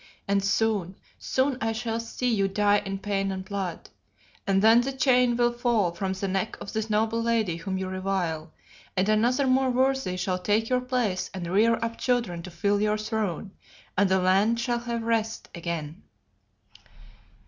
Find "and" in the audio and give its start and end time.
0.27-0.43, 3.31-3.45, 4.47-4.59, 8.97-9.07, 11.35-11.45, 13.95-14.09